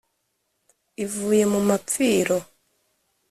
Ivuye 1.03 1.43
mu 1.53 1.59
mapfiro, 1.67 2.37